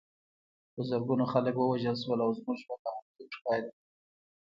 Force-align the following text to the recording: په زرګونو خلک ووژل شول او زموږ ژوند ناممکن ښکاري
په 0.73 0.81
زرګونو 0.89 1.25
خلک 1.33 1.55
ووژل 1.57 1.95
شول 2.01 2.19
او 2.25 2.31
زموږ 2.37 2.57
ژوند 2.63 2.81
ناممکن 2.85 3.27
ښکاري 3.35 3.69